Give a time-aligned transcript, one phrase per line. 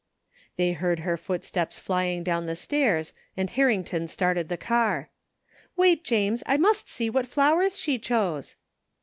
[0.55, 5.09] They heard her footsteps flying down the stairs and Harrington started the car.
[5.75, 8.55] Wait, James, I must see what flowers she chose."